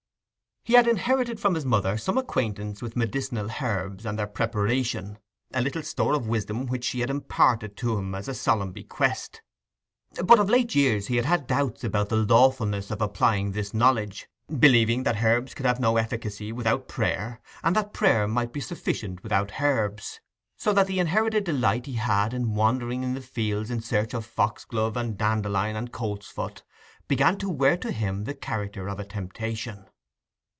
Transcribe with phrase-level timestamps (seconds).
[0.63, 5.81] He had inherited from his mother some acquaintance with medicinal herbs and their preparation—a little
[5.81, 10.75] store of wisdom which she had imparted to him as a solemn bequest—but of late
[10.75, 14.29] years he had had doubts about the lawfulness of applying this knowledge,
[14.59, 19.59] believing that herbs could have no efficacy without prayer, and that prayer might suffice without
[19.61, 20.21] herbs;
[20.57, 24.23] so that the inherited delight he had in wandering in the fields in search of
[24.27, 26.61] foxglove and dandelion and coltsfoot,
[27.07, 29.87] began to wear to him the character of a temptation.